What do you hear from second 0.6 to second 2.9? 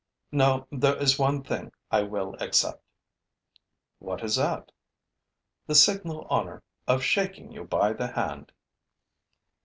there is one thing which I will accept.'